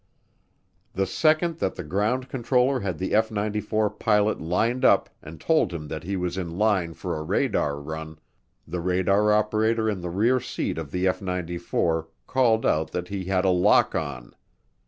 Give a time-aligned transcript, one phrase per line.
[0.93, 5.71] The second that the ground controller had the F 94 pilot lined up and told
[5.71, 8.17] him that he was in line for a radar run,
[8.67, 13.25] the radar operator in the rear seat of the F 94 called out that he
[13.25, 14.33] had a lock on.